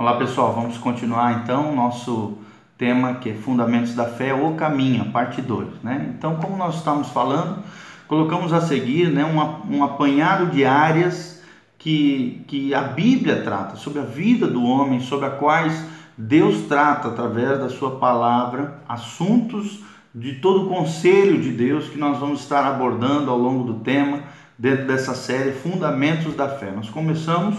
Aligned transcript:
Olá 0.00 0.16
pessoal, 0.16 0.54
vamos 0.54 0.78
continuar 0.78 1.42
então 1.42 1.76
nosso 1.76 2.38
tema 2.78 3.16
que 3.16 3.28
é 3.28 3.34
Fundamentos 3.34 3.94
da 3.94 4.06
Fé 4.06 4.32
ou 4.32 4.54
Caminho, 4.54 5.12
parte 5.12 5.42
2. 5.42 5.82
Né? 5.82 6.14
Então, 6.16 6.36
como 6.36 6.56
nós 6.56 6.76
estamos 6.76 7.10
falando, 7.10 7.62
colocamos 8.08 8.50
a 8.54 8.62
seguir 8.62 9.10
né, 9.10 9.22
um, 9.26 9.76
um 9.76 9.84
apanhado 9.84 10.46
de 10.46 10.64
áreas 10.64 11.42
que, 11.78 12.42
que 12.48 12.72
a 12.72 12.80
Bíblia 12.80 13.42
trata, 13.42 13.76
sobre 13.76 13.98
a 13.98 14.04
vida 14.04 14.46
do 14.46 14.64
homem, 14.64 15.00
sobre 15.00 15.26
as 15.26 15.38
quais 15.38 15.84
Deus 16.16 16.62
trata 16.62 17.08
através 17.08 17.58
da 17.58 17.68
sua 17.68 17.96
palavra, 17.96 18.78
assuntos 18.88 19.80
de 20.14 20.36
todo 20.36 20.64
o 20.64 20.68
conselho 20.70 21.42
de 21.42 21.52
Deus 21.52 21.90
que 21.90 21.98
nós 21.98 22.16
vamos 22.16 22.40
estar 22.40 22.64
abordando 22.64 23.30
ao 23.30 23.36
longo 23.36 23.70
do 23.70 23.80
tema, 23.80 24.20
dentro 24.58 24.86
dessa 24.86 25.14
série 25.14 25.52
Fundamentos 25.52 26.34
da 26.34 26.48
Fé. 26.48 26.72
Nós 26.74 26.88
começamos 26.88 27.58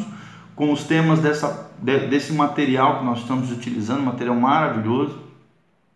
com 0.61 0.71
os 0.71 0.83
temas 0.83 1.19
dessa, 1.19 1.71
desse 1.81 2.31
material 2.33 2.99
que 2.99 3.05
nós 3.05 3.21
estamos 3.21 3.51
utilizando, 3.51 4.03
material 4.03 4.35
maravilhoso, 4.35 5.17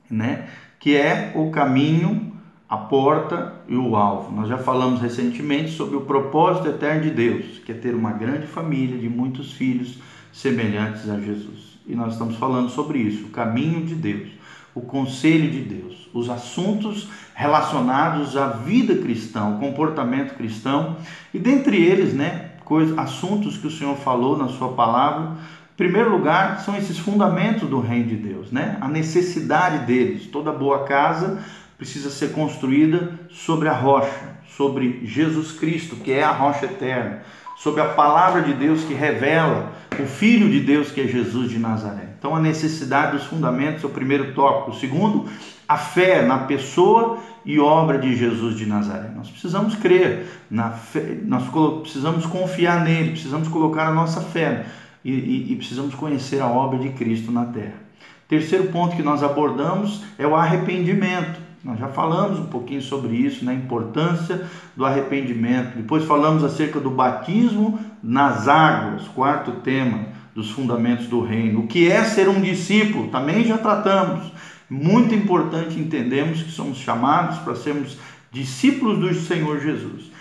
né? 0.10 0.48
que 0.80 0.96
é 0.96 1.34
o 1.36 1.52
caminho, 1.52 2.34
a 2.68 2.76
porta 2.76 3.54
e 3.68 3.76
o 3.76 3.96
alvo. 3.96 4.36
Nós 4.36 4.50
já 4.50 4.58
falamos 4.58 5.00
recentemente 5.00 5.70
sobre 5.70 5.98
o 5.98 6.02
propósito 6.02 6.68
eterno 6.68 7.04
de 7.04 7.12
Deus, 7.12 7.60
que 7.64 7.74
é 7.74 7.76
ter 7.76 7.94
uma 7.94 8.14
grande 8.14 8.48
família 8.48 8.98
de 8.98 9.08
muitos 9.08 9.54
filhos 9.54 10.00
semelhantes 10.34 11.08
a 11.12 11.20
Jesus. 11.20 11.78
E 11.86 11.94
nós 11.94 12.14
estamos 12.14 12.36
falando 12.38 12.70
sobre 12.70 12.98
isso, 12.98 13.26
o 13.26 13.30
caminho 13.30 13.86
de 13.86 13.94
Deus, 13.94 14.30
o 14.74 14.82
conselho 14.82 15.52
de 15.52 15.60
Deus, 15.60 16.10
os 16.12 16.28
assuntos 16.28 17.08
relacionados 17.36 18.36
à 18.36 18.48
vida 18.48 18.96
cristã, 18.96 19.42
ao 19.42 19.60
comportamento 19.60 20.34
cristão, 20.34 20.98
e 21.32 21.38
dentre 21.38 21.78
eles, 21.78 22.16
né, 22.16 22.55
assuntos 22.98 23.58
que 23.58 23.68
o 23.68 23.72
Senhor 23.72 23.96
falou 23.98 24.38
na 24.38 24.48
sua 24.48 24.70
palavra. 24.70 25.32
Em 25.74 25.78
primeiro 25.78 26.10
lugar, 26.10 26.60
são 26.62 26.76
esses 26.78 26.98
fundamentos 26.98 27.70
do 27.70 27.80
reino 27.80 28.08
de 28.08 28.16
Deus, 28.16 28.52
né? 28.52 28.78
A 28.80 28.88
necessidade 28.88 29.86
deles. 29.86 30.28
Toda 30.28 30.52
boa 30.52 30.86
casa 30.86 31.44
precisa 31.78 32.10
ser 32.10 32.32
construída 32.32 33.20
sobre 33.30 33.68
a 33.68 33.74
rocha, 33.74 34.36
sobre 34.56 35.06
Jesus 35.06 35.52
Cristo, 35.52 35.98
que 35.98 36.12
é 36.12 36.24
a 36.24 36.32
rocha 36.32 36.66
eterna, 36.66 37.22
sobre 37.58 37.82
a 37.82 37.90
palavra 37.90 38.42
de 38.42 38.54
Deus 38.54 38.84
que 38.84 38.94
revela 38.94 39.72
o 40.00 40.06
Filho 40.06 40.50
de 40.50 40.60
Deus, 40.62 40.92
que 40.92 41.02
é 41.02 41.08
Jesus 41.08 41.50
de 41.50 41.60
Nazaré. 41.60 42.16
Então, 42.18 42.36
a 42.36 42.40
necessidade 42.40 43.18
dos 43.18 43.26
fundamentos 43.26 43.84
é 43.84 43.88
o 43.88 43.90
primeiro 43.90 44.34
tópico. 44.34 44.72
O 44.72 44.80
segundo, 44.80 45.26
a 45.68 45.78
fé 45.78 46.26
na 46.26 46.40
pessoa 46.40 47.20
e 47.46 47.60
obra 47.60 48.00
de 48.00 48.16
Jesus 48.16 48.58
de 48.58 48.66
Nazaré. 48.66 49.10
Nós 49.16 49.30
precisamos 49.30 49.76
crer 49.76 50.28
na 50.50 50.72
fé, 50.72 51.20
nós 51.24 51.44
precisamos 51.82 52.26
confiar 52.26 52.84
nele, 52.84 53.12
precisamos 53.12 53.48
colocar 53.48 53.88
a 53.88 53.94
nossa 53.94 54.22
fé 54.22 54.66
e, 55.04 55.12
e, 55.12 55.52
e 55.52 55.56
precisamos 55.56 55.94
conhecer 55.94 56.42
a 56.42 56.48
obra 56.48 56.80
de 56.80 56.90
Cristo 56.90 57.32
na 57.32 57.46
terra. 57.46 57.86
Terceiro 58.28 58.66
ponto 58.66 58.96
que 58.96 59.04
nós 59.04 59.22
abordamos 59.22 60.04
é 60.18 60.26
o 60.26 60.36
arrependimento. 60.36 61.40
Nós 61.64 61.80
já 61.80 61.88
falamos 61.88 62.40
um 62.40 62.46
pouquinho 62.46 62.82
sobre 62.82 63.16
isso, 63.16 63.44
na 63.46 63.52
né? 63.52 63.58
importância 63.58 64.46
do 64.76 64.86
arrependimento. 64.86 65.76
Depois 65.76 66.04
falamos 66.06 66.44
acerca 66.44 66.80
do 66.80 66.92
batismo 66.92 67.80
nas 68.02 68.48
águas, 68.48 69.08
quarto 69.10 69.52
tema 69.62 70.06
dos 70.36 70.52
fundamentos 70.52 71.08
do 71.08 71.22
reino. 71.22 71.62
O 71.62 71.68
que 71.68 71.90
é 71.90 72.04
ser 72.04 72.28
um 72.28 72.42
discípulo? 72.42 73.08
Também 73.08 73.46
já 73.46 73.58
tratamos. 73.58 74.32
Muito 74.70 75.14
importante 75.14 75.80
entendermos 75.80 76.42
que 76.42 76.52
somos 76.52 76.80
chamados 76.80 77.38
para 77.40 77.56
sermos 77.56 77.98
discípulos 78.32 78.98
do 78.98 79.14
Senhor 79.14 79.60
Jesus. 79.60 80.12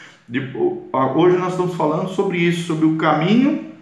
Hoje 1.17 1.37
nós 1.39 1.53
estamos 1.53 1.75
falando 1.75 2.11
sobre 2.11 2.39
isso, 2.39 2.67
sobre 2.67 2.85
o 2.85 2.97
caminho 2.97 3.73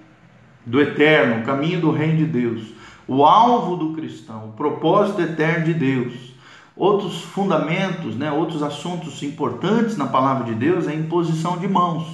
do 0.65 0.81
eterno, 0.81 1.43
o 1.43 1.45
caminho 1.45 1.81
do 1.81 1.91
reino 1.91 2.19
de 2.19 2.27
Deus, 2.27 2.63
o 3.09 3.25
alvo 3.25 3.77
do 3.77 3.93
cristão, 3.93 4.51
o 4.51 4.53
propósito 4.53 5.21
eterno 5.21 5.65
de 5.65 5.75
Deus. 5.75 6.33
Outros 6.77 7.23
fundamentos, 7.23 8.17
né, 8.17 8.31
outros 8.31 8.63
assuntos 8.63 9.23
importantes 9.23 9.97
na 9.97 10.07
palavra 10.07 10.45
de 10.45 10.55
Deus 10.55 10.87
é 10.87 10.93
a 10.93 10.95
imposição 10.95 11.59
de 11.59 11.69
mãos, 11.69 12.07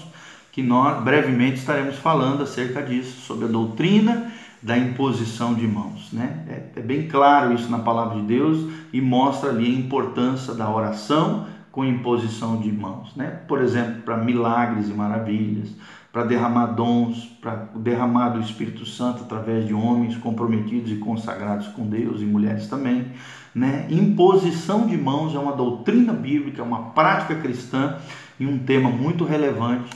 que 0.51 0.63
nós 0.63 1.03
brevemente 1.05 1.59
estaremos 1.59 1.97
falando 1.97 2.43
acerca 2.43 2.83
disso, 2.83 3.21
sobre 3.21 3.45
a 3.45 3.49
doutrina 3.49 4.33
da 4.63 4.77
imposição 4.77 5.55
de 5.55 5.67
mãos. 5.67 6.13
Né? 6.13 6.45
É, 6.49 6.81
é, 6.81 6.83
bem 6.83 7.09
claro 7.09 7.53
isso 7.53 7.71
na 7.71 7.79
palavra 7.79 8.21
de 8.21 8.27
Deus 8.27 8.71
e 8.93 9.01
mostra 9.01 9.51
ali 9.51 9.67
a 9.67 9.79
importância 9.79 10.55
da 10.55 10.69
oração 10.71 11.47
com 11.71 11.85
imposição 11.85 12.61
de 12.61 12.73
mãos. 12.73 13.15
Né? 13.15 13.27
Por 13.47 13.61
exemplo, 13.61 14.03
para 14.03 14.17
milagres 14.17 14.89
e 14.89 14.93
maravilhas, 14.93 15.71
para 16.13 16.25
derramar 16.25 16.67
dons, 16.67 17.25
para 17.41 17.69
derramar 17.77 18.31
do 18.31 18.41
Espírito 18.41 18.85
Santo 18.85 19.23
através 19.23 19.67
de 19.67 19.75
homens 19.75 20.17
comprometidos 20.17 20.91
e 20.91 20.97
consagrados 20.97 21.69
com 21.69 21.87
Deus 21.87 22.21
e 22.21 22.25
mulheres 22.25 22.67
também. 22.67 23.13
Né? 23.55 23.87
Imposição 23.91 24.87
de 24.87 24.97
mãos 24.97 25.35
é 25.35 25.39
uma 25.39 25.53
doutrina 25.53 26.13
bíblica, 26.13 26.63
é 26.63 26.65
uma 26.65 26.91
prática 26.91 27.37
cristã 27.37 27.97
e 28.41 28.47
um 28.47 28.59
tema 28.59 28.91
muito 28.91 29.25
relevante 29.25 29.91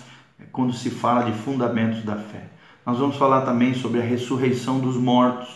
quando 0.53 0.73
se 0.73 0.91
fala 0.91 1.25
de 1.25 1.33
fundamentos 1.33 2.05
da 2.05 2.17
fé. 2.17 2.52
Nós 2.85 2.99
vamos 2.99 3.17
falar 3.17 3.43
também 3.43 3.75
sobre 3.75 4.01
a 4.01 4.05
ressurreição 4.05 4.81
dos 4.81 4.97
mortos, 4.97 5.49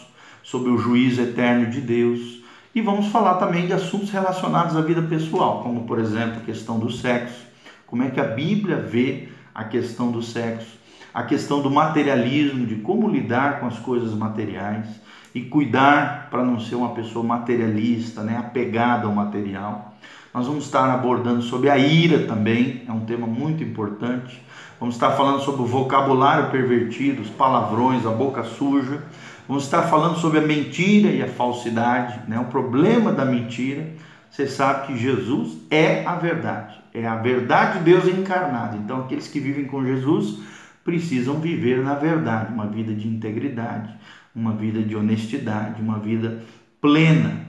sobre 0.44 0.70
o 0.70 0.78
juízo 0.78 1.20
eterno 1.20 1.66
de 1.66 1.80
Deus 1.80 2.40
e 2.72 2.80
vamos 2.80 3.08
falar 3.08 3.34
também 3.34 3.66
de 3.66 3.72
assuntos 3.72 4.10
relacionados 4.10 4.76
à 4.76 4.80
vida 4.80 5.02
pessoal, 5.02 5.60
como 5.62 5.86
por 5.86 5.98
exemplo 5.98 6.36
a 6.36 6.44
questão 6.44 6.78
do 6.78 6.88
sexo, 6.88 7.44
como 7.84 8.04
é 8.04 8.10
que 8.10 8.20
a 8.20 8.24
Bíblia 8.24 8.76
vê 8.76 9.28
a 9.52 9.64
questão 9.64 10.12
do 10.12 10.22
sexo, 10.22 10.78
a 11.12 11.24
questão 11.24 11.60
do 11.60 11.70
materialismo, 11.70 12.64
de 12.64 12.76
como 12.76 13.08
lidar 13.08 13.58
com 13.58 13.66
as 13.66 13.78
coisas 13.80 14.14
materiais 14.14 14.86
e 15.34 15.40
cuidar 15.40 16.28
para 16.30 16.44
não 16.44 16.60
ser 16.60 16.76
uma 16.76 16.90
pessoa 16.90 17.24
materialista, 17.24 18.22
né, 18.22 18.36
apegada 18.38 19.06
ao 19.06 19.12
material. 19.12 19.96
Nós 20.32 20.46
vamos 20.46 20.66
estar 20.66 20.92
abordando 20.92 21.42
sobre 21.42 21.70
a 21.70 21.78
ira 21.78 22.26
também, 22.26 22.82
é 22.86 22.92
um 22.92 23.00
tema 23.00 23.26
muito 23.26 23.64
importante. 23.64 24.40
Vamos 24.78 24.96
estar 24.96 25.12
falando 25.12 25.40
sobre 25.40 25.62
o 25.62 25.66
vocabulário 25.66 26.50
pervertido, 26.50 27.22
os 27.22 27.30
palavrões, 27.30 28.04
a 28.04 28.10
boca 28.10 28.44
suja. 28.44 29.02
Vamos 29.48 29.64
estar 29.64 29.82
falando 29.82 30.18
sobre 30.18 30.38
a 30.38 30.42
mentira 30.42 31.10
e 31.10 31.22
a 31.22 31.28
falsidade, 31.28 32.20
né? 32.28 32.38
o 32.38 32.44
problema 32.44 33.10
da 33.10 33.24
mentira. 33.24 33.88
Você 34.30 34.46
sabe 34.46 34.88
que 34.88 34.98
Jesus 34.98 35.56
é 35.70 36.04
a 36.04 36.16
verdade, 36.16 36.74
é 36.92 37.06
a 37.06 37.16
verdade 37.16 37.78
de 37.78 37.84
Deus 37.84 38.06
encarnada. 38.06 38.76
Então, 38.76 39.00
aqueles 39.00 39.28
que 39.28 39.40
vivem 39.40 39.64
com 39.64 39.82
Jesus 39.82 40.40
precisam 40.84 41.36
viver 41.36 41.82
na 41.82 41.94
verdade, 41.94 42.52
uma 42.52 42.66
vida 42.66 42.92
de 42.92 43.08
integridade, 43.08 43.94
uma 44.34 44.52
vida 44.52 44.82
de 44.82 44.94
honestidade, 44.94 45.80
uma 45.80 45.98
vida 45.98 46.42
plena, 46.80 47.40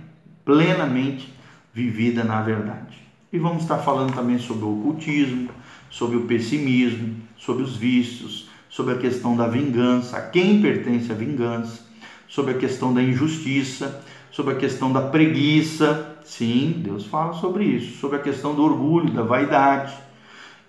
plenamente 0.46 1.34
vivida 1.74 2.24
na 2.24 2.42
verdade. 2.42 2.98
E 3.34 3.38
vamos 3.38 3.64
estar 3.64 3.80
falando 3.80 4.16
também 4.16 4.40
sobre 4.40 4.64
o 4.64 4.80
ocultismo, 4.80 5.50
sobre 5.98 6.16
o 6.16 6.26
pessimismo, 6.28 7.16
sobre 7.36 7.64
os 7.64 7.76
vícios, 7.76 8.48
sobre 8.70 8.94
a 8.94 8.98
questão 8.98 9.36
da 9.36 9.48
vingança, 9.48 10.16
a 10.16 10.22
quem 10.22 10.62
pertence 10.62 11.12
a 11.12 11.16
vingança, 11.16 11.82
sobre 12.28 12.52
a 12.52 12.58
questão 12.58 12.94
da 12.94 13.02
injustiça, 13.02 14.00
sobre 14.30 14.54
a 14.54 14.58
questão 14.58 14.94
da 14.94 15.02
preguiça. 15.02 16.20
Sim, 16.24 16.84
Deus 16.86 17.08
fala 17.08 17.34
sobre 17.34 17.64
isso, 17.64 17.98
sobre 17.98 18.18
a 18.18 18.22
questão 18.22 18.54
do 18.54 18.64
orgulho, 18.64 19.10
da 19.10 19.24
vaidade. 19.24 19.92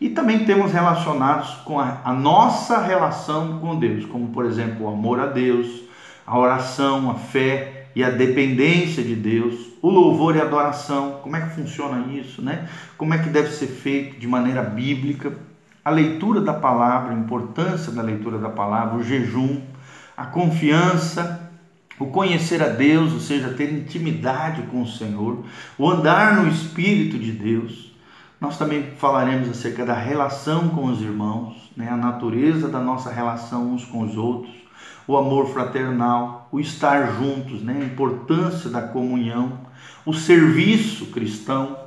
E 0.00 0.08
também 0.08 0.46
temos 0.46 0.72
relacionados 0.72 1.50
com 1.56 1.78
a, 1.78 2.00
a 2.02 2.14
nossa 2.14 2.80
relação 2.80 3.58
com 3.58 3.78
Deus, 3.78 4.06
como 4.06 4.28
por 4.28 4.46
exemplo 4.46 4.86
o 4.86 4.88
amor 4.88 5.20
a 5.20 5.26
Deus, 5.26 5.82
a 6.26 6.38
oração, 6.38 7.10
a 7.10 7.16
fé 7.16 7.77
e 7.98 8.04
a 8.04 8.10
dependência 8.10 9.02
de 9.02 9.16
Deus, 9.16 9.72
o 9.82 9.90
louvor 9.90 10.36
e 10.36 10.40
a 10.40 10.44
adoração, 10.44 11.18
como 11.20 11.34
é 11.34 11.40
que 11.40 11.56
funciona 11.56 12.12
isso, 12.12 12.40
né? 12.40 12.68
Como 12.96 13.12
é 13.12 13.18
que 13.18 13.28
deve 13.28 13.50
ser 13.50 13.66
feito 13.66 14.20
de 14.20 14.28
maneira 14.28 14.62
bíblica, 14.62 15.36
a 15.84 15.90
leitura 15.90 16.40
da 16.40 16.54
palavra, 16.54 17.12
a 17.12 17.18
importância 17.18 17.90
da 17.90 18.00
leitura 18.00 18.38
da 18.38 18.50
palavra, 18.50 18.96
o 18.96 19.02
jejum, 19.02 19.60
a 20.16 20.26
confiança, 20.26 21.50
o 21.98 22.06
conhecer 22.06 22.62
a 22.62 22.68
Deus, 22.68 23.12
ou 23.12 23.18
seja, 23.18 23.48
ter 23.48 23.72
intimidade 23.72 24.62
com 24.70 24.82
o 24.82 24.86
Senhor, 24.86 25.44
o 25.76 25.90
andar 25.90 26.36
no 26.36 26.48
Espírito 26.48 27.18
de 27.18 27.32
Deus. 27.32 27.92
Nós 28.40 28.56
também 28.56 28.92
falaremos 28.96 29.48
acerca 29.48 29.84
da 29.84 29.94
relação 29.94 30.68
com 30.68 30.84
os 30.84 31.02
irmãos, 31.02 31.72
né? 31.76 31.88
a 31.90 31.96
natureza 31.96 32.68
da 32.68 32.78
nossa 32.78 33.10
relação 33.10 33.72
uns 33.72 33.84
com 33.84 34.02
os 34.02 34.16
outros, 34.16 34.54
o 35.08 35.16
amor 35.16 35.48
fraternal, 35.48 36.48
o 36.52 36.60
estar 36.60 37.14
juntos, 37.14 37.62
né? 37.62 37.78
a 37.80 37.84
importância 37.86 38.68
da 38.68 38.82
comunhão, 38.82 39.60
o 40.04 40.12
serviço 40.12 41.06
cristão, 41.06 41.78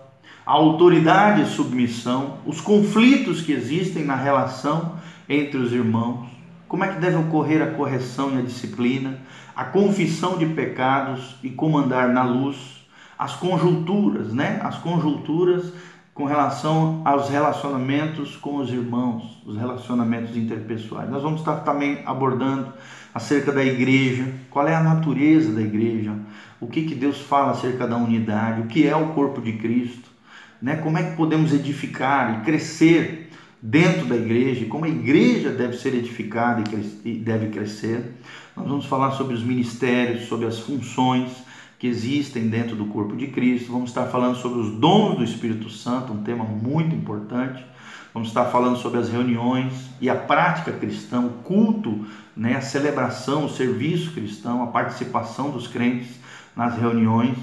a 0.44 0.52
autoridade 0.52 1.44
e 1.44 1.46
submissão, 1.46 2.40
os 2.48 2.60
conflitos 2.60 3.42
que 3.42 3.52
existem 3.52 4.04
na 4.04 4.16
relação 4.16 4.96
entre 5.30 5.60
os 5.60 5.72
irmãos, 5.72 6.28
como 6.68 6.84
é 6.84 6.88
que 6.88 7.00
deve 7.00 7.18
ocorrer 7.18 7.62
a 7.62 7.72
correção 7.72 8.34
e 8.34 8.40
a 8.40 8.42
disciplina, 8.42 9.20
a 9.56 9.66
confissão 9.66 10.40
de 10.40 10.48
pecados 10.48 11.36
e 11.44 11.50
como 11.52 11.78
andar 11.78 12.10
na 12.10 12.24
luz, 12.24 12.82
as 13.20 13.36
conjunturas, 13.36 14.34
né? 14.34 14.60
As 14.64 14.78
conjunturas 14.80 15.72
com 16.14 16.26
relação 16.26 17.02
aos 17.06 17.30
relacionamentos 17.30 18.36
com 18.36 18.58
os 18.58 18.70
irmãos, 18.70 19.42
os 19.46 19.58
relacionamentos 19.58 20.36
interpessoais. 20.36 21.10
Nós 21.10 21.24
vamos 21.24 21.40
estar 21.40 21.58
também 21.58 22.02
abordando 22.06 22.74
acerca 23.14 23.52
da 23.52 23.64
igreja, 23.64 24.32
qual 24.50 24.68
é 24.68 24.76
a 24.76 24.84
natureza 24.84 25.52
da 25.54 25.62
igreja, 25.62 26.14
o 26.60 26.68
que, 26.68 26.84
que 26.84 26.96
Deus 26.96 27.20
fala 27.20 27.52
acerca 27.52 27.88
da 27.88 27.98
unidade, 27.98 28.62
o 28.62 28.68
que 28.68 28.88
é 28.88 28.96
o 28.96 29.10
corpo 29.10 29.42
de 29.42 29.54
Cristo, 29.54 30.10
né? 30.62 30.76
como 30.78 30.98
é 30.98 31.04
que 31.04 31.16
podemos 31.16 31.54
edificar 31.54 32.40
e 32.40 32.46
crescer 32.46 33.30
dentro 33.62 34.06
da 34.06 34.16
igreja, 34.16 34.66
como 34.66 34.86
a 34.86 34.90
igreja 34.90 35.50
deve 35.50 35.78
ser 35.78 35.94
edificada 35.94 36.64
e 37.06 37.14
deve 37.14 37.48
crescer. 37.48 38.16
Nós 38.56 38.68
vamos 38.68 38.86
falar 38.86 39.12
sobre 39.12 39.34
os 39.34 39.44
ministérios, 39.44 40.28
sobre 40.28 40.46
as 40.46 40.60
funções 40.60 41.32
que 41.82 41.88
existem 41.88 42.48
dentro 42.48 42.76
do 42.76 42.86
corpo 42.86 43.16
de 43.16 43.26
Cristo. 43.26 43.72
Vamos 43.72 43.90
estar 43.90 44.06
falando 44.06 44.36
sobre 44.36 44.60
os 44.60 44.70
dons 44.70 45.18
do 45.18 45.24
Espírito 45.24 45.68
Santo, 45.68 46.14
um 46.14 46.22
tema 46.22 46.44
muito 46.44 46.96
importante. 46.96 47.66
Vamos 48.14 48.28
estar 48.28 48.46
falando 48.46 48.78
sobre 48.78 49.00
as 49.00 49.10
reuniões 49.10 49.74
e 50.00 50.08
a 50.08 50.14
prática 50.14 50.72
cristã, 50.72 51.22
o 51.22 51.32
culto, 51.44 52.06
né, 52.38 52.56
a 52.56 52.62
celebração, 52.62 53.46
o 53.46 53.50
serviço 53.50 54.12
cristão, 54.12 54.62
a 54.62 54.68
participação 54.68 55.50
dos 55.50 55.68
crentes 55.68 56.20
nas 56.56 56.78
reuniões. 56.78 57.36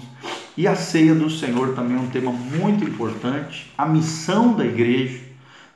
E 0.56 0.68
a 0.68 0.76
ceia 0.76 1.16
do 1.16 1.28
Senhor 1.28 1.74
também 1.74 1.96
é 1.96 2.00
um 2.00 2.10
tema 2.10 2.30
muito 2.30 2.84
importante. 2.84 3.72
A 3.76 3.86
missão 3.86 4.52
da 4.52 4.64
igreja 4.64 5.20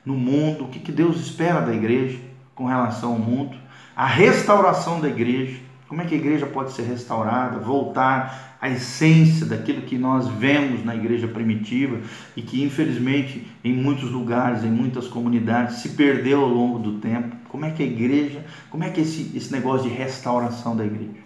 no 0.05 0.13
mundo, 0.13 0.63
o 0.63 0.67
que 0.69 0.89
Deus 0.89 1.19
espera 1.19 1.59
da 1.59 1.73
igreja 1.73 2.17
com 2.55 2.65
relação 2.65 3.11
ao 3.11 3.19
mundo. 3.19 3.57
A 3.93 4.05
restauração 4.05 5.01
da 5.01 5.09
igreja, 5.09 5.59
como 5.93 6.01
é 6.01 6.05
que 6.05 6.15
a 6.15 6.17
igreja 6.17 6.47
pode 6.47 6.71
ser 6.71 6.87
restaurada, 6.87 7.59
voltar 7.59 8.57
à 8.59 8.67
essência 8.67 9.45
daquilo 9.45 9.83
que 9.83 9.95
nós 9.95 10.27
vemos 10.27 10.83
na 10.83 10.95
igreja 10.95 11.27
primitiva 11.27 11.99
e 12.35 12.41
que 12.41 12.63
infelizmente 12.63 13.47
em 13.63 13.75
muitos 13.75 14.09
lugares, 14.09 14.63
em 14.63 14.71
muitas 14.71 15.07
comunidades 15.07 15.83
se 15.83 15.89
perdeu 15.89 16.41
ao 16.41 16.49
longo 16.49 16.79
do 16.79 16.93
tempo. 16.93 17.35
Como 17.47 17.63
é 17.63 17.69
que 17.69 17.83
a 17.83 17.85
igreja, 17.85 18.43
como 18.71 18.83
é 18.83 18.89
que 18.89 19.01
esse, 19.01 19.37
esse 19.37 19.51
negócio 19.51 19.87
de 19.87 19.95
restauração 19.95 20.75
da 20.75 20.83
igreja? 20.83 21.21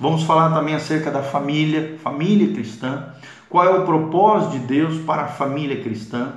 Vamos 0.00 0.24
falar 0.24 0.52
também 0.52 0.74
acerca 0.74 1.12
da 1.12 1.22
família, 1.22 1.96
família 2.02 2.52
cristã. 2.52 3.14
Qual 3.48 3.64
é 3.64 3.70
o 3.70 3.86
propósito 3.86 4.58
de 4.58 4.66
Deus 4.66 4.98
para 5.04 5.26
a 5.26 5.28
família 5.28 5.80
cristã? 5.80 6.32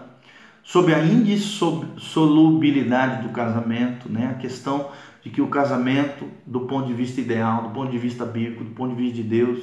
Sobre 0.63 0.93
a 0.93 1.03
indissolubilidade 1.03 3.23
do 3.23 3.29
casamento, 3.29 4.07
né? 4.07 4.35
a 4.35 4.37
questão 4.39 4.91
de 5.23 5.29
que 5.29 5.41
o 5.41 5.47
casamento, 5.47 6.25
do 6.45 6.61
ponto 6.61 6.87
de 6.87 6.93
vista 6.93 7.21
ideal, 7.21 7.63
do 7.63 7.69
ponto 7.69 7.91
de 7.91 7.97
vista 7.97 8.25
bíblico, 8.25 8.63
do 8.63 8.71
ponto 8.71 8.95
de 8.95 9.01
vista 9.01 9.17
de 9.17 9.23
Deus, 9.23 9.59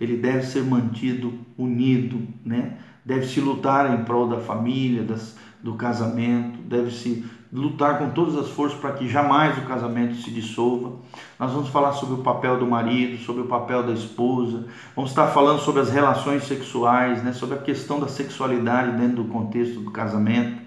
ele 0.00 0.16
deve 0.16 0.42
ser 0.42 0.62
mantido 0.62 1.32
unido, 1.58 2.26
né? 2.44 2.78
deve 3.04 3.26
se 3.26 3.40
lutar 3.40 3.92
em 3.92 4.04
prol 4.04 4.28
da 4.28 4.38
família, 4.38 5.02
das, 5.02 5.36
do 5.62 5.74
casamento, 5.74 6.58
deve 6.62 6.90
se 6.90 7.24
lutar 7.52 7.98
com 7.98 8.10
todas 8.10 8.36
as 8.36 8.48
forças 8.48 8.78
para 8.78 8.92
que 8.92 9.08
jamais 9.08 9.58
o 9.58 9.62
casamento 9.62 10.14
se 10.14 10.30
dissolva. 10.30 10.92
Nós 11.38 11.52
vamos 11.52 11.68
falar 11.68 11.92
sobre 11.92 12.14
o 12.14 12.22
papel 12.22 12.58
do 12.58 12.66
marido, 12.66 13.18
sobre 13.18 13.42
o 13.42 13.46
papel 13.46 13.82
da 13.82 13.92
esposa, 13.92 14.66
vamos 14.94 15.10
estar 15.10 15.26
falando 15.28 15.60
sobre 15.60 15.82
as 15.82 15.90
relações 15.90 16.44
sexuais, 16.44 17.22
né? 17.22 17.32
sobre 17.32 17.56
a 17.56 17.60
questão 17.60 17.98
da 17.98 18.08
sexualidade 18.08 18.96
dentro 18.96 19.22
do 19.22 19.24
contexto 19.24 19.80
do 19.80 19.90
casamento, 19.90 20.59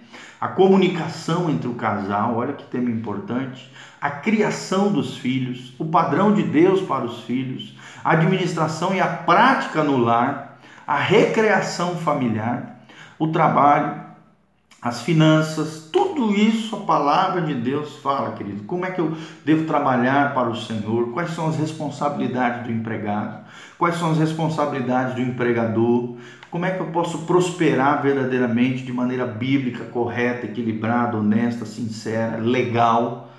a 0.43 0.49
comunicação 0.49 1.49
entre 1.49 1.69
o 1.69 1.75
casal, 1.75 2.35
olha 2.35 2.51
que 2.51 2.65
tema 2.65 2.89
importante, 2.89 3.71
a 4.01 4.09
criação 4.09 4.91
dos 4.91 5.15
filhos, 5.15 5.73
o 5.79 5.85
padrão 5.85 6.33
de 6.33 6.43
Deus 6.43 6.81
para 6.81 7.05
os 7.05 7.21
filhos, 7.21 7.77
a 8.03 8.11
administração 8.11 8.93
e 8.93 8.99
a 8.99 9.07
prática 9.07 9.85
no 9.85 9.95
lar, 9.95 10.59
a 10.85 10.97
recreação 10.97 11.95
familiar, 11.95 12.81
o 13.17 13.29
trabalho, 13.29 14.01
as 14.81 15.01
finanças, 15.01 15.89
tudo 15.89 16.35
isso 16.35 16.75
a 16.75 16.79
palavra 16.81 17.43
de 17.43 17.53
Deus 17.53 17.99
fala, 17.99 18.33
querido. 18.33 18.65
Como 18.65 18.85
é 18.85 18.91
que 18.91 18.99
eu 18.99 19.15
devo 19.45 19.65
trabalhar 19.65 20.33
para 20.33 20.49
o 20.49 20.57
Senhor? 20.57 21.13
Quais 21.13 21.29
são 21.29 21.47
as 21.47 21.55
responsabilidades 21.55 22.65
do 22.65 22.71
empregado? 22.73 23.45
Quais 23.77 23.95
são 23.95 24.11
as 24.11 24.17
responsabilidades 24.17 25.15
do 25.15 25.21
empregador? 25.21 26.17
Como 26.53 26.67
é 26.67 26.69
que 26.69 26.81
eu 26.81 26.91
posso 26.91 27.17
prosperar 27.25 28.03
verdadeiramente 28.03 28.83
de 28.83 28.93
maneira 28.93 29.25
bíblica, 29.25 29.85
correta, 29.85 30.45
equilibrada, 30.45 31.17
honesta, 31.17 31.65
sincera, 31.65 32.37
legal, 32.37 33.31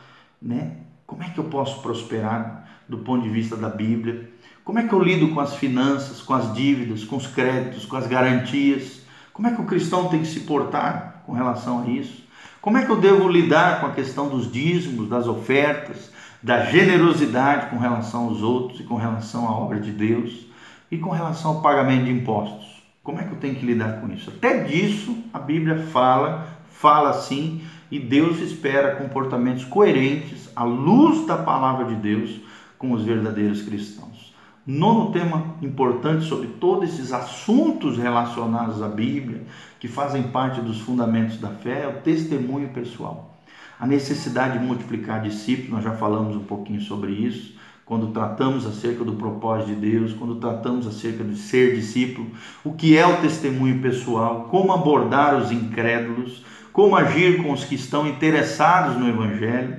né? 0.42 0.78
Como 1.06 1.22
é 1.22 1.28
que 1.28 1.38
eu 1.38 1.44
posso 1.44 1.80
prosperar 1.80 2.68
do 2.88 2.98
ponto 2.98 3.22
de 3.22 3.28
vista 3.28 3.54
da 3.54 3.68
Bíblia? 3.68 4.28
Como 4.64 4.80
é 4.80 4.88
que 4.88 4.92
eu 4.92 4.98
lido 4.98 5.28
com 5.28 5.38
as 5.38 5.54
finanças, 5.54 6.20
com 6.20 6.34
as 6.34 6.52
dívidas, 6.54 7.04
com 7.04 7.14
os 7.14 7.28
créditos, 7.28 7.86
com 7.86 7.94
as 7.94 8.08
garantias? 8.08 9.02
Como 9.32 9.46
é 9.46 9.52
que 9.52 9.60
o 9.60 9.64
cristão 9.64 10.08
tem 10.08 10.18
que 10.18 10.26
se 10.26 10.40
portar? 10.40 11.22
com 11.24 11.32
relação 11.32 11.84
a 11.84 11.86
isso? 11.86 12.24
Como 12.60 12.78
é 12.78 12.84
que 12.84 12.90
eu 12.90 13.00
devo 13.00 13.28
lidar 13.28 13.80
com 13.80 13.86
a 13.86 13.92
questão 13.92 14.28
dos 14.28 14.50
dízimos, 14.50 15.08
das 15.08 15.28
ofertas, 15.28 16.10
da 16.42 16.64
generosidade 16.64 17.70
com 17.70 17.78
relação 17.78 18.24
aos 18.24 18.42
outros 18.42 18.80
e 18.80 18.82
com 18.82 18.96
relação 18.96 19.46
à 19.46 19.52
obra 19.52 19.78
de 19.78 19.92
Deus 19.92 20.46
e 20.90 20.98
com 20.98 21.10
relação 21.10 21.52
ao 21.52 21.62
pagamento 21.62 22.06
de 22.06 22.10
impostos? 22.10 22.73
Como 23.04 23.20
é 23.20 23.24
que 23.24 23.32
eu 23.32 23.38
tenho 23.38 23.54
que 23.54 23.66
lidar 23.66 24.00
com 24.00 24.10
isso? 24.10 24.30
Até 24.30 24.64
disso 24.64 25.14
a 25.30 25.38
Bíblia 25.38 25.78
fala, 25.92 26.48
fala 26.70 27.10
assim, 27.10 27.60
e 27.90 28.00
Deus 28.00 28.40
espera 28.40 28.96
comportamentos 28.96 29.62
coerentes 29.66 30.48
à 30.56 30.64
luz 30.64 31.26
da 31.26 31.36
palavra 31.36 31.84
de 31.84 31.96
Deus 31.96 32.40
com 32.78 32.92
os 32.92 33.04
verdadeiros 33.04 33.60
cristãos. 33.60 34.34
Nono 34.66 35.12
tema 35.12 35.54
importante 35.60 36.24
sobre 36.24 36.48
todos 36.48 36.88
esses 36.88 37.12
assuntos 37.12 37.98
relacionados 37.98 38.82
à 38.82 38.88
Bíblia, 38.88 39.42
que 39.78 39.86
fazem 39.86 40.22
parte 40.22 40.62
dos 40.62 40.80
fundamentos 40.80 41.38
da 41.38 41.50
fé, 41.50 41.82
é 41.82 41.88
o 41.88 42.00
testemunho 42.00 42.70
pessoal. 42.70 43.36
A 43.78 43.86
necessidade 43.86 44.58
de 44.58 44.64
multiplicar 44.64 45.20
discípulos, 45.20 45.72
nós 45.72 45.84
já 45.84 45.92
falamos 45.92 46.34
um 46.34 46.44
pouquinho 46.44 46.80
sobre 46.80 47.12
isso, 47.12 47.53
quando 47.84 48.08
tratamos 48.08 48.66
acerca 48.66 49.04
do 49.04 49.12
propósito 49.14 49.74
de 49.74 49.90
Deus, 49.90 50.14
quando 50.14 50.36
tratamos 50.36 50.86
acerca 50.86 51.22
de 51.22 51.36
ser 51.36 51.74
discípulo, 51.74 52.28
o 52.64 52.72
que 52.72 52.96
é 52.96 53.06
o 53.06 53.20
testemunho 53.20 53.80
pessoal, 53.80 54.44
como 54.50 54.72
abordar 54.72 55.36
os 55.36 55.52
incrédulos, 55.52 56.42
como 56.72 56.96
agir 56.96 57.42
com 57.42 57.52
os 57.52 57.64
que 57.64 57.74
estão 57.74 58.06
interessados 58.06 58.96
no 58.96 59.08
Evangelho, 59.08 59.76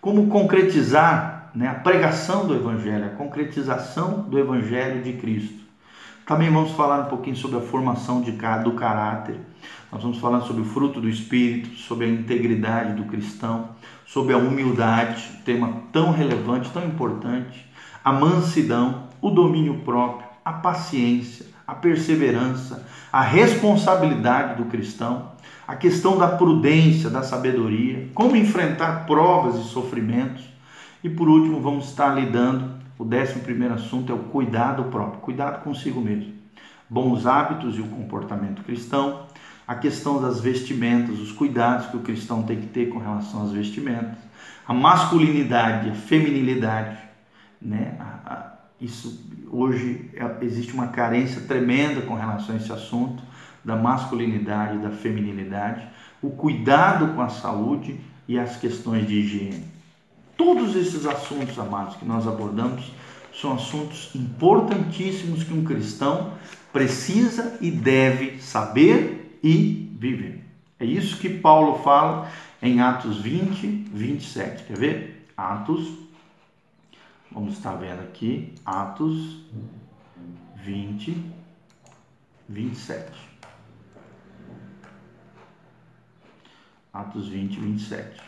como 0.00 0.28
concretizar 0.28 1.50
né, 1.54 1.66
a 1.68 1.74
pregação 1.74 2.46
do 2.46 2.54
Evangelho, 2.54 3.06
a 3.06 3.16
concretização 3.16 4.22
do 4.22 4.38
Evangelho 4.38 5.02
de 5.02 5.14
Cristo. 5.14 5.57
Também 6.28 6.50
vamos 6.50 6.72
falar 6.72 7.06
um 7.06 7.08
pouquinho 7.08 7.36
sobre 7.36 7.56
a 7.56 7.62
formação 7.62 8.20
de, 8.20 8.32
do 8.32 8.72
caráter. 8.72 9.40
Nós 9.90 10.02
vamos 10.02 10.18
falar 10.18 10.42
sobre 10.42 10.60
o 10.60 10.64
fruto 10.66 11.00
do 11.00 11.08
Espírito, 11.08 11.74
sobre 11.78 12.04
a 12.04 12.08
integridade 12.10 12.92
do 12.92 13.04
cristão, 13.04 13.70
sobre 14.06 14.34
a 14.34 14.36
humildade, 14.36 15.40
tema 15.42 15.84
tão 15.90 16.12
relevante, 16.12 16.68
tão 16.68 16.84
importante, 16.84 17.66
a 18.04 18.12
mansidão, 18.12 19.04
o 19.22 19.30
domínio 19.30 19.78
próprio, 19.86 20.28
a 20.44 20.52
paciência, 20.52 21.46
a 21.66 21.74
perseverança, 21.74 22.86
a 23.10 23.22
responsabilidade 23.22 24.62
do 24.62 24.68
cristão, 24.68 25.32
a 25.66 25.76
questão 25.76 26.18
da 26.18 26.28
prudência, 26.28 27.08
da 27.08 27.22
sabedoria, 27.22 28.06
como 28.12 28.36
enfrentar 28.36 29.06
provas 29.06 29.56
e 29.56 29.64
sofrimentos, 29.64 30.44
e 31.02 31.08
por 31.08 31.26
último, 31.26 31.62
vamos 31.62 31.88
estar 31.88 32.10
lidando, 32.10 32.77
o 32.98 33.04
décimo 33.04 33.44
primeiro 33.44 33.74
assunto 33.74 34.10
é 34.10 34.14
o 34.14 34.24
cuidado 34.24 34.84
próprio, 34.84 35.20
cuidado 35.20 35.62
consigo 35.62 36.00
mesmo. 36.00 36.34
Bons 36.90 37.26
hábitos 37.26 37.76
e 37.76 37.80
o 37.80 37.86
comportamento 37.86 38.64
cristão, 38.64 39.26
a 39.66 39.74
questão 39.74 40.20
das 40.20 40.40
vestimentas, 40.40 41.18
os 41.20 41.30
cuidados 41.30 41.86
que 41.86 41.96
o 41.96 42.00
cristão 42.00 42.42
tem 42.42 42.60
que 42.60 42.66
ter 42.66 42.86
com 42.88 42.98
relação 42.98 43.44
às 43.44 43.52
vestimentas, 43.52 44.18
a 44.66 44.74
masculinidade, 44.74 45.90
a 45.90 45.94
feminilidade, 45.94 46.98
né? 47.60 47.94
Isso 48.80 49.26
hoje 49.50 50.10
é, 50.14 50.44
existe 50.44 50.72
uma 50.72 50.88
carência 50.88 51.42
tremenda 51.42 52.02
com 52.02 52.14
relação 52.14 52.54
a 52.54 52.58
esse 52.58 52.72
assunto 52.72 53.22
da 53.64 53.74
masculinidade 53.74 54.76
e 54.76 54.78
da 54.78 54.90
feminilidade, 54.90 55.86
o 56.22 56.30
cuidado 56.30 57.14
com 57.14 57.20
a 57.20 57.28
saúde 57.28 58.00
e 58.26 58.38
as 58.38 58.56
questões 58.56 59.06
de 59.06 59.14
higiene. 59.14 59.77
Todos 60.38 60.76
esses 60.76 61.04
assuntos, 61.04 61.58
amados, 61.58 61.96
que 61.96 62.04
nós 62.04 62.24
abordamos, 62.24 62.92
são 63.34 63.54
assuntos 63.54 64.14
importantíssimos 64.14 65.42
que 65.42 65.52
um 65.52 65.64
cristão 65.64 66.34
precisa 66.72 67.58
e 67.60 67.72
deve 67.72 68.40
saber 68.40 69.40
e 69.42 69.92
viver. 69.98 70.44
É 70.78 70.84
isso 70.84 71.18
que 71.18 71.28
Paulo 71.28 71.80
fala 71.82 72.30
em 72.62 72.80
Atos 72.80 73.20
20, 73.20 73.66
27. 73.92 74.62
Quer 74.62 74.78
ver? 74.78 75.26
Atos, 75.36 75.92
vamos 77.32 77.54
estar 77.54 77.74
vendo 77.74 78.02
aqui, 78.02 78.54
Atos 78.64 79.40
20, 80.54 81.20
27. 82.48 83.10
Atos 86.92 87.26
20, 87.26 87.58
27. 87.58 88.20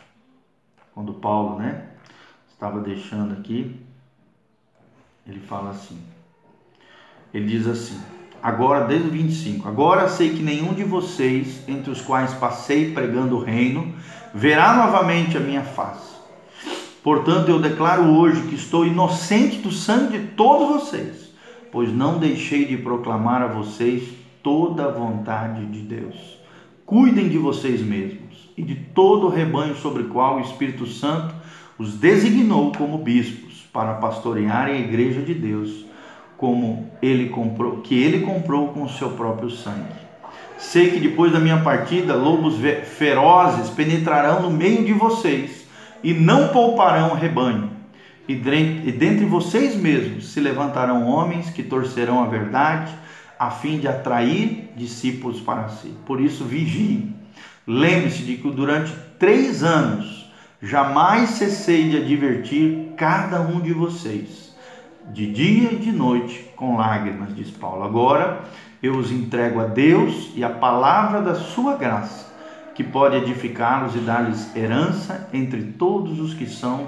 Quando 0.93 1.13
Paulo, 1.13 1.57
né, 1.57 1.90
estava 2.61 2.79
deixando 2.79 3.33
aqui, 3.33 3.75
ele 5.25 5.39
fala 5.39 5.71
assim. 5.71 5.97
Ele 7.33 7.47
diz 7.47 7.65
assim: 7.65 7.99
agora 8.39 8.85
desde 8.85 9.07
o 9.07 9.11
25. 9.11 9.67
Agora 9.67 10.07
sei 10.07 10.35
que 10.35 10.43
nenhum 10.43 10.71
de 10.71 10.83
vocês, 10.83 11.67
entre 11.67 11.89
os 11.89 12.01
quais 12.01 12.35
passei 12.35 12.93
pregando 12.93 13.35
o 13.35 13.43
reino, 13.43 13.91
verá 14.31 14.75
novamente 14.75 15.35
a 15.35 15.39
minha 15.39 15.63
face. 15.63 16.11
Portanto, 17.03 17.49
eu 17.49 17.59
declaro 17.59 18.03
hoje 18.03 18.43
que 18.43 18.53
estou 18.53 18.85
inocente 18.85 19.57
do 19.57 19.71
sangue 19.71 20.19
de 20.19 20.27
todos 20.27 20.83
vocês, 20.83 21.33
pois 21.71 21.91
não 21.91 22.19
deixei 22.19 22.65
de 22.65 22.77
proclamar 22.77 23.41
a 23.41 23.47
vocês 23.47 24.03
toda 24.43 24.85
a 24.85 24.91
vontade 24.91 25.65
de 25.65 25.79
Deus. 25.79 26.37
Cuidem 26.85 27.27
de 27.27 27.39
vocês 27.39 27.81
mesmos 27.81 28.51
e 28.55 28.61
de 28.61 28.75
todo 28.75 29.25
o 29.25 29.29
rebanho 29.29 29.75
sobre 29.75 30.03
o 30.03 30.09
qual 30.09 30.37
o 30.37 30.41
Espírito 30.41 30.85
Santo 30.85 31.41
os 31.81 31.95
designou 31.95 32.71
como 32.73 32.99
bispos 32.99 33.67
para 33.73 33.95
pastorearem 33.95 34.75
a 34.75 34.79
igreja 34.79 35.19
de 35.19 35.33
Deus, 35.33 35.83
como 36.37 36.91
ele 37.01 37.29
comprou, 37.29 37.77
que 37.77 37.95
ele 37.99 38.19
comprou 38.19 38.67
com 38.67 38.83
o 38.83 38.89
seu 38.89 39.09
próprio 39.09 39.49
sangue. 39.49 39.99
Sei 40.59 40.91
que 40.91 40.99
depois 40.99 41.31
da 41.31 41.39
minha 41.39 41.61
partida, 41.61 42.13
lobos 42.13 42.57
ferozes 42.83 43.71
penetrarão 43.71 44.43
no 44.43 44.51
meio 44.51 44.85
de 44.85 44.93
vocês 44.93 45.65
e 46.03 46.13
não 46.13 46.49
pouparão 46.49 47.13
o 47.13 47.15
rebanho. 47.15 47.71
E 48.27 48.35
dentre 48.35 49.25
vocês 49.25 49.75
mesmos 49.75 50.31
se 50.31 50.39
levantarão 50.39 51.07
homens 51.07 51.49
que 51.49 51.63
torcerão 51.63 52.21
a 52.21 52.27
verdade, 52.27 52.93
a 53.39 53.49
fim 53.49 53.79
de 53.79 53.87
atrair 53.87 54.69
discípulos 54.77 55.41
para 55.41 55.67
si. 55.69 55.91
Por 56.05 56.21
isso, 56.21 56.43
vigie. 56.43 57.11
Lembre-se 57.65 58.21
de 58.21 58.35
que 58.37 58.51
durante 58.51 58.93
três 59.17 59.63
anos 59.63 60.20
jamais 60.61 61.31
cessei 61.31 61.89
de 61.89 61.97
advertir 61.97 62.93
cada 62.95 63.41
um 63.41 63.59
de 63.59 63.73
vocês, 63.73 64.55
de 65.13 65.31
dia 65.31 65.71
e 65.71 65.77
de 65.77 65.91
noite, 65.91 66.51
com 66.55 66.77
lágrimas, 66.77 67.35
diz 67.35 67.49
Paulo. 67.49 67.83
Agora 67.83 68.43
eu 68.81 68.95
os 68.95 69.11
entrego 69.11 69.59
a 69.59 69.65
Deus 69.65 70.31
e 70.35 70.43
a 70.43 70.49
palavra 70.49 71.21
da 71.21 71.35
sua 71.35 71.75
graça, 71.75 72.31
que 72.75 72.83
pode 72.83 73.15
edificá-los 73.17 73.95
e 73.95 73.99
dar-lhes 73.99 74.55
herança 74.55 75.29
entre 75.33 75.63
todos 75.63 76.19
os 76.19 76.33
que 76.33 76.45
são 76.45 76.87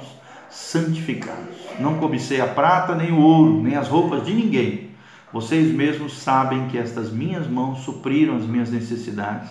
santificados. 0.50 1.56
Não 1.80 1.98
cobicei 1.98 2.40
a 2.40 2.48
prata, 2.48 2.96
nem 2.96 3.12
o 3.12 3.20
ouro, 3.20 3.62
nem 3.62 3.76
as 3.76 3.88
roupas 3.88 4.26
de 4.26 4.34
ninguém 4.34 4.94
vocês 5.34 5.74
mesmos 5.74 6.20
sabem 6.20 6.68
que 6.68 6.78
estas 6.78 7.12
minhas 7.12 7.48
mãos 7.48 7.80
supriram 7.80 8.36
as 8.36 8.46
minhas 8.46 8.70
necessidades 8.70 9.50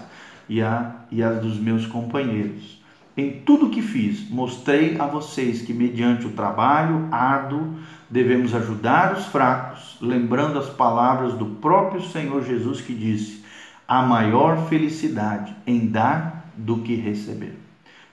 e, 0.49 0.63
a, 0.63 0.95
e 1.11 1.21
as 1.21 1.41
dos 1.41 1.59
meus 1.59 1.87
companheiros. 1.87 2.81
Em 3.17 3.43
tudo 3.45 3.71
que 3.71 3.83
fiz, 3.83 4.29
mostrei 4.31 4.99
a 4.99 5.07
vocês 5.07 5.63
que, 5.63 5.75
mediante 5.75 6.27
o 6.27 6.33
trabalho 6.33 7.09
árduo, 7.11 7.75
devemos 8.09 8.55
ajudar 8.55 9.13
os 9.13 9.27
fracos, 9.27 9.99
lembrando 10.01 10.59
as 10.59 10.71
palavras 10.71 11.35
do 11.35 11.47
próprio 11.47 12.03
Senhor 12.03 12.45
Jesus 12.45 12.81
que 12.81 12.95
disse: 12.95 13.45
há 13.87 14.03
maior 14.03 14.69
felicidade 14.69 15.55
em 15.67 15.87
dar 15.87 16.51
do 16.57 16.79
que 16.79 16.95
receber. 16.95 17.59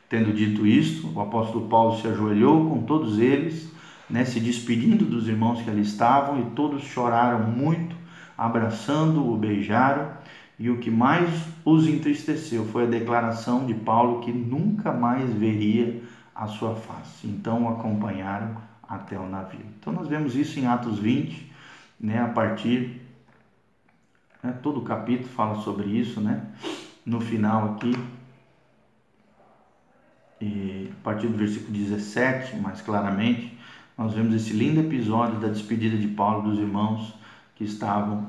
Tendo 0.09 0.33
dito 0.33 0.65
isto, 0.67 1.09
o 1.13 1.21
apóstolo 1.21 1.67
Paulo 1.67 1.97
se 1.99 2.07
ajoelhou 2.07 2.69
com 2.69 2.81
todos 2.83 3.19
eles 3.19 3.69
né, 4.09 4.25
se 4.25 4.39
despedindo 4.39 5.05
dos 5.05 5.27
irmãos 5.27 5.61
que 5.61 5.69
ali 5.69 5.81
estavam, 5.81 6.39
e 6.39 6.43
todos 6.51 6.83
choraram 6.83 7.43
muito, 7.47 7.95
abraçando-o, 8.37 9.37
beijaram, 9.37 10.09
e 10.59 10.69
o 10.69 10.77
que 10.77 10.91
mais 10.91 11.29
os 11.63 11.87
entristeceu 11.87 12.65
foi 12.65 12.83
a 12.83 12.89
declaração 12.89 13.65
de 13.65 13.73
Paulo 13.73 14.19
que 14.19 14.31
nunca 14.31 14.91
mais 14.91 15.31
veria 15.33 16.03
a 16.35 16.47
sua 16.47 16.75
face. 16.75 17.25
Então 17.27 17.63
o 17.63 17.69
acompanharam 17.69 18.57
até 18.87 19.17
o 19.17 19.27
navio. 19.27 19.65
Então 19.79 19.93
nós 19.93 20.07
vemos 20.07 20.35
isso 20.35 20.59
em 20.59 20.67
Atos 20.67 20.99
20, 20.99 21.49
né, 21.99 22.21
a 22.21 22.27
partir 22.27 23.01
né, 24.43 24.53
todo 24.61 24.81
o 24.81 24.83
capítulo 24.83 25.29
fala 25.29 25.55
sobre 25.61 25.87
isso, 25.87 26.19
né? 26.19 26.45
No 27.05 27.19
final 27.19 27.73
aqui, 27.73 27.93
e 30.41 30.91
a 30.91 31.03
partir 31.03 31.27
do 31.27 31.37
versículo 31.37 31.71
17, 31.71 32.55
mais 32.57 32.81
claramente, 32.81 33.57
nós 33.97 34.13
vemos 34.13 34.33
esse 34.33 34.53
lindo 34.53 34.79
episódio 34.79 35.39
da 35.39 35.49
despedida 35.49 35.97
de 35.97 36.07
Paulo 36.07 36.49
dos 36.49 36.59
irmãos 36.59 37.13
que 37.55 37.65
estavam 37.65 38.25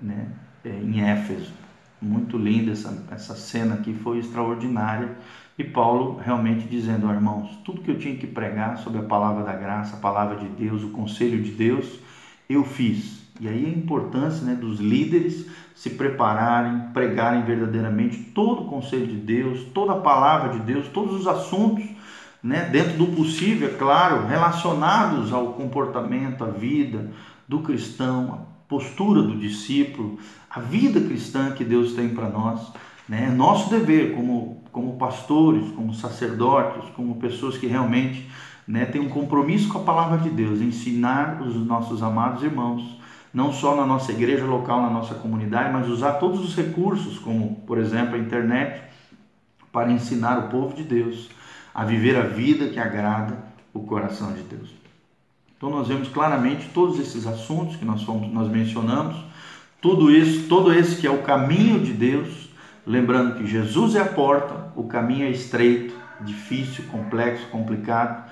né, 0.00 0.28
é, 0.64 0.68
em 0.68 1.00
Éfeso. 1.00 1.63
Muito 2.00 2.36
linda 2.36 2.72
essa, 2.72 3.06
essa 3.10 3.34
cena 3.34 3.74
aqui, 3.74 3.94
foi 3.94 4.18
extraordinária. 4.18 5.16
E 5.58 5.62
Paulo 5.62 6.20
realmente 6.22 6.66
dizendo, 6.66 7.06
oh, 7.06 7.12
irmãos, 7.12 7.58
tudo 7.64 7.80
que 7.80 7.90
eu 7.90 7.98
tinha 7.98 8.16
que 8.16 8.26
pregar 8.26 8.78
sobre 8.78 8.98
a 8.98 9.04
palavra 9.04 9.44
da 9.44 9.52
graça, 9.52 9.96
a 9.96 10.00
palavra 10.00 10.36
de 10.36 10.48
Deus, 10.48 10.82
o 10.82 10.90
conselho 10.90 11.42
de 11.42 11.52
Deus, 11.52 11.98
eu 12.48 12.64
fiz. 12.64 13.22
E 13.40 13.48
aí 13.48 13.64
a 13.64 13.68
importância 13.68 14.44
né, 14.44 14.54
dos 14.54 14.80
líderes 14.80 15.46
se 15.74 15.90
prepararem, 15.90 16.92
pregarem 16.92 17.42
verdadeiramente 17.42 18.18
todo 18.34 18.62
o 18.62 18.66
conselho 18.66 19.06
de 19.06 19.16
Deus, 19.16 19.64
toda 19.74 19.92
a 19.92 20.00
palavra 20.00 20.52
de 20.52 20.60
Deus, 20.60 20.88
todos 20.88 21.20
os 21.20 21.26
assuntos 21.26 21.84
né, 22.44 22.68
dentro 22.70 22.98
do 22.98 23.06
possível, 23.06 23.68
é 23.68 23.72
claro, 23.72 24.26
relacionados 24.26 25.32
ao 25.32 25.54
comportamento, 25.54 26.44
à 26.44 26.48
vida 26.48 27.10
do 27.48 27.60
cristão, 27.60 28.46
postura 28.68 29.22
do 29.22 29.36
discípulo, 29.36 30.18
a 30.50 30.60
vida 30.60 31.00
cristã 31.00 31.52
que 31.52 31.64
Deus 31.64 31.92
tem 31.92 32.10
para 32.10 32.28
nós. 32.28 32.72
Né? 33.08 33.26
É 33.28 33.30
nosso 33.30 33.70
dever 33.70 34.14
como, 34.14 34.62
como 34.72 34.96
pastores, 34.96 35.70
como 35.72 35.94
sacerdotes, 35.94 36.88
como 36.90 37.16
pessoas 37.16 37.58
que 37.58 37.66
realmente 37.66 38.28
né, 38.66 38.84
têm 38.86 39.00
um 39.00 39.08
compromisso 39.08 39.68
com 39.68 39.78
a 39.78 39.82
palavra 39.82 40.18
de 40.18 40.30
Deus, 40.30 40.60
ensinar 40.60 41.42
os 41.42 41.54
nossos 41.54 42.02
amados 42.02 42.42
irmãos, 42.42 42.98
não 43.32 43.52
só 43.52 43.76
na 43.76 43.84
nossa 43.84 44.12
igreja 44.12 44.44
local, 44.44 44.80
na 44.80 44.90
nossa 44.90 45.14
comunidade, 45.14 45.72
mas 45.72 45.88
usar 45.88 46.14
todos 46.14 46.40
os 46.40 46.54
recursos, 46.54 47.18
como 47.18 47.56
por 47.66 47.78
exemplo 47.78 48.14
a 48.14 48.18
internet, 48.18 48.82
para 49.72 49.90
ensinar 49.90 50.38
o 50.38 50.48
povo 50.48 50.74
de 50.74 50.84
Deus 50.84 51.28
a 51.74 51.84
viver 51.84 52.16
a 52.16 52.22
vida 52.22 52.68
que 52.68 52.78
agrada 52.78 53.36
o 53.72 53.80
coração 53.80 54.32
de 54.32 54.42
Deus. 54.42 54.83
Então 55.56 55.70
nós 55.70 55.88
vemos 55.88 56.08
claramente 56.08 56.68
todos 56.74 56.98
esses 56.98 57.26
assuntos 57.26 57.76
que 57.76 57.84
nós, 57.84 58.02
fomos, 58.02 58.32
nós 58.32 58.48
mencionamos, 58.48 59.16
tudo 59.80 60.10
isso, 60.10 60.48
todo 60.48 60.72
esse 60.72 61.00
que 61.00 61.06
é 61.06 61.10
o 61.10 61.22
caminho 61.22 61.80
de 61.80 61.92
Deus, 61.92 62.48
lembrando 62.86 63.36
que 63.36 63.46
Jesus 63.46 63.94
é 63.94 64.00
a 64.00 64.06
porta, 64.06 64.72
o 64.76 64.84
caminho 64.84 65.26
é 65.26 65.30
estreito, 65.30 65.94
difícil, 66.20 66.84
complexo, 66.90 67.46
complicado, 67.48 68.30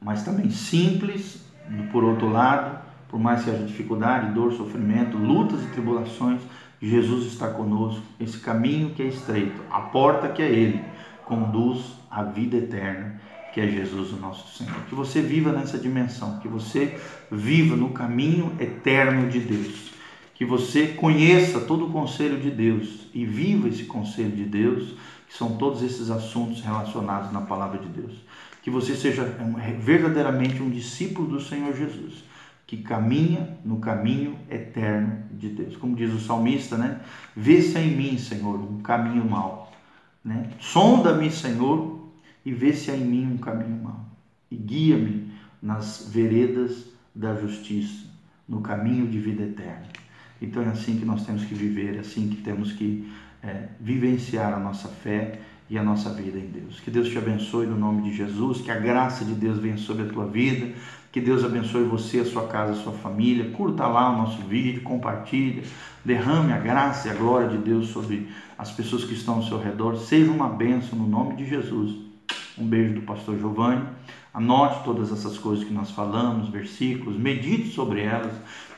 mas 0.00 0.22
também 0.24 0.50
simples, 0.50 1.44
por 1.92 2.04
outro 2.04 2.28
lado, 2.30 2.78
por 3.08 3.18
mais 3.18 3.44
que 3.44 3.50
haja 3.50 3.64
dificuldade, 3.64 4.32
dor, 4.32 4.52
sofrimento, 4.52 5.16
lutas 5.16 5.62
e 5.62 5.68
tribulações, 5.68 6.40
Jesus 6.80 7.26
está 7.26 7.48
conosco. 7.48 8.02
Esse 8.20 8.38
caminho 8.38 8.90
que 8.90 9.02
é 9.02 9.06
estreito, 9.06 9.60
a 9.70 9.80
porta 9.80 10.28
que 10.28 10.42
é 10.42 10.48
Ele, 10.48 10.84
conduz 11.24 11.96
à 12.10 12.22
vida 12.22 12.56
eterna, 12.56 13.20
que 13.58 13.62
é 13.62 13.66
Jesus, 13.66 14.12
o 14.12 14.16
nosso 14.18 14.56
Senhor. 14.56 14.80
Que 14.88 14.94
você 14.94 15.20
viva 15.20 15.50
nessa 15.50 15.76
dimensão, 15.76 16.38
que 16.38 16.46
você 16.46 16.96
viva 17.28 17.74
no 17.74 17.90
caminho 17.90 18.52
eterno 18.60 19.28
de 19.28 19.40
Deus. 19.40 19.90
Que 20.32 20.44
você 20.44 20.86
conheça 20.86 21.58
todo 21.58 21.86
o 21.86 21.90
conselho 21.90 22.38
de 22.38 22.52
Deus 22.52 23.08
e 23.12 23.26
viva 23.26 23.68
esse 23.68 23.82
conselho 23.82 24.30
de 24.30 24.44
Deus, 24.44 24.94
que 25.26 25.36
são 25.36 25.56
todos 25.56 25.82
esses 25.82 26.08
assuntos 26.08 26.60
relacionados 26.60 27.32
na 27.32 27.40
palavra 27.40 27.80
de 27.80 27.88
Deus. 27.88 28.12
Que 28.62 28.70
você 28.70 28.94
seja 28.94 29.24
verdadeiramente 29.80 30.62
um 30.62 30.70
discípulo 30.70 31.26
do 31.26 31.40
Senhor 31.40 31.74
Jesus, 31.74 32.22
que 32.64 32.76
caminha 32.76 33.58
no 33.64 33.80
caminho 33.80 34.38
eterno 34.48 35.24
de 35.32 35.48
Deus. 35.48 35.76
Como 35.76 35.96
diz 35.96 36.14
o 36.14 36.20
salmista, 36.20 36.76
né? 36.76 37.00
Vê-se 37.34 37.76
em 37.76 37.96
mim, 37.96 38.18
Senhor, 38.18 38.54
um 38.54 38.80
caminho 38.82 39.24
mau. 39.24 39.72
Né? 40.24 40.50
Sonda-me, 40.60 41.28
Senhor, 41.28 41.97
e 42.48 42.52
vê 42.54 42.72
se 42.72 42.90
há 42.90 42.96
em 42.96 43.04
mim 43.04 43.26
um 43.34 43.36
caminho 43.36 43.82
mau. 43.82 44.06
E 44.50 44.56
guia-me 44.56 45.30
nas 45.60 46.08
veredas 46.10 46.86
da 47.14 47.34
justiça, 47.34 48.06
no 48.48 48.62
caminho 48.62 49.06
de 49.06 49.18
vida 49.18 49.42
eterna. 49.42 49.86
Então 50.40 50.62
é 50.62 50.68
assim 50.68 50.98
que 50.98 51.04
nós 51.04 51.26
temos 51.26 51.44
que 51.44 51.54
viver, 51.54 51.96
é 51.96 51.98
assim 51.98 52.26
que 52.26 52.36
temos 52.36 52.72
que 52.72 53.06
é, 53.42 53.68
vivenciar 53.78 54.54
a 54.54 54.58
nossa 54.58 54.88
fé 54.88 55.40
e 55.68 55.76
a 55.76 55.82
nossa 55.82 56.08
vida 56.08 56.38
em 56.38 56.46
Deus. 56.46 56.80
Que 56.80 56.90
Deus 56.90 57.10
te 57.10 57.18
abençoe 57.18 57.66
no 57.66 57.76
nome 57.76 58.08
de 58.08 58.16
Jesus, 58.16 58.62
que 58.62 58.70
a 58.70 58.78
graça 58.78 59.26
de 59.26 59.34
Deus 59.34 59.58
venha 59.58 59.76
sobre 59.76 60.04
a 60.04 60.08
tua 60.08 60.26
vida, 60.26 60.72
que 61.12 61.20
Deus 61.20 61.44
abençoe 61.44 61.84
você, 61.84 62.20
a 62.20 62.24
sua 62.24 62.48
casa, 62.48 62.72
a 62.72 62.76
sua 62.76 62.94
família. 62.94 63.50
Curta 63.50 63.86
lá 63.86 64.10
o 64.10 64.16
nosso 64.16 64.40
vídeo, 64.40 64.80
compartilha, 64.80 65.64
derrame 66.02 66.54
a 66.54 66.58
graça 66.58 67.08
e 67.08 67.10
a 67.10 67.14
glória 67.14 67.50
de 67.50 67.58
Deus 67.58 67.88
sobre 67.88 68.26
as 68.56 68.72
pessoas 68.72 69.04
que 69.04 69.12
estão 69.12 69.34
ao 69.34 69.42
seu 69.42 69.60
redor. 69.60 69.98
Seja 69.98 70.30
uma 70.30 70.48
bênção 70.48 70.98
no 70.98 71.06
nome 71.06 71.36
de 71.36 71.44
Jesus. 71.44 72.07
Um 72.60 72.66
beijo 72.66 72.94
do 72.94 73.02
pastor 73.02 73.38
Giovanni. 73.38 73.84
Anote 74.34 74.84
todas 74.84 75.12
essas 75.12 75.38
coisas 75.38 75.64
que 75.64 75.72
nós 75.72 75.90
falamos, 75.90 76.48
versículos, 76.48 77.16
medite 77.16 77.68
sobre 77.68 78.02
elas 78.02 78.32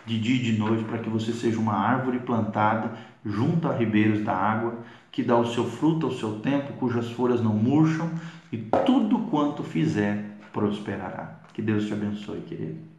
de 0.07 0.19
dia 0.19 0.37
e 0.37 0.43
de 0.43 0.59
noite 0.59 0.85
para 0.85 0.99
que 0.99 1.09
você 1.09 1.33
seja 1.33 1.59
uma 1.59 1.75
árvore 1.75 2.21
plantada 2.21 2.93
junto 3.25 3.69
a 3.69 3.77
ribeiros 3.77 4.25
da 4.25 4.35
água, 4.35 4.79
que 5.13 5.23
dá 5.23 5.37
o 5.37 5.47
seu 5.47 5.65
fruto 5.65 6.07
ao 6.07 6.13
seu 6.13 6.39
tempo, 6.41 6.73
cujas 6.75 7.11
folhas 7.11 7.43
não 7.43 7.55
murcham 7.55 8.11
e 8.51 8.57
tudo 8.57 9.19
quanto 9.31 9.63
fizer 9.63 10.39
prosperará. 10.53 11.41
Que 11.53 11.61
Deus 11.61 11.87
te 11.87 11.93
abençoe, 11.93 12.41
querido. 12.41 12.90